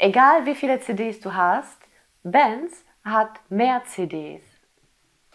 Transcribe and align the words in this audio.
Egal 0.00 0.46
wie 0.46 0.54
viele 0.54 0.78
CDs 0.78 1.18
du 1.18 1.34
hast, 1.34 1.76
Benz 2.22 2.84
hat 3.04 3.40
mehr 3.48 3.82
CDs. 3.84 4.44